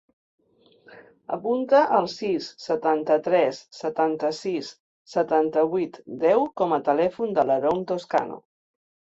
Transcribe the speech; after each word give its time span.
Apunta 1.35 1.81
el 1.97 2.07
sis, 2.13 2.47
setanta-tres, 2.63 3.59
setanta-sis, 3.81 4.71
setanta-vuit, 5.15 6.01
deu 6.25 6.49
com 6.63 6.75
a 6.81 6.83
telèfon 6.91 7.39
de 7.39 7.47
l'Haroun 7.53 7.87
Toscano. 7.95 8.43